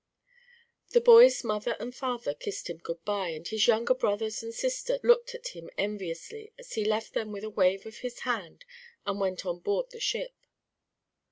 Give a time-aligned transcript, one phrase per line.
[0.93, 4.97] The boy's mother and father kissed him good bye, and his younger brothers and sister
[5.03, 8.65] looked at him enviously as he left them with a wave of his hand
[9.05, 10.33] and went on board the ship.